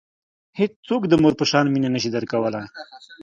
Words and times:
هیڅوک 0.59 1.01
د 1.07 1.13
مور 1.21 1.33
په 1.39 1.45
شان 1.51 1.65
مینه 1.73 1.89
نه 1.95 1.99
شي 2.03 2.09
درکولای. 2.15 2.65